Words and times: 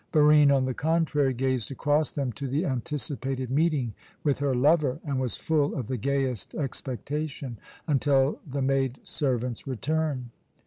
Barine, 0.11 0.49
on 0.49 0.65
the 0.65 0.73
contrary, 0.73 1.31
gazed 1.31 1.69
across 1.69 2.09
them 2.09 2.31
to 2.31 2.47
the 2.47 2.65
anticipated 2.65 3.51
meeting 3.51 3.93
with 4.23 4.39
her 4.39 4.55
lover, 4.55 4.99
and 5.05 5.19
was 5.19 5.35
full 5.37 5.75
of 5.75 5.87
the 5.87 5.97
gayest 5.97 6.55
expectation 6.55 7.59
until 7.85 8.39
the 8.47 8.63
maid 8.63 8.97
servant's 9.03 9.67
return. 9.67 10.31